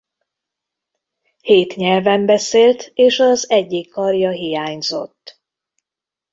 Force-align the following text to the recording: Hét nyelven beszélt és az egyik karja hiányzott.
Hét 1.43 1.75
nyelven 1.75 2.25
beszélt 2.25 2.91
és 2.93 3.19
az 3.19 3.49
egyik 3.49 3.89
karja 3.91 4.29
hiányzott. 4.31 5.41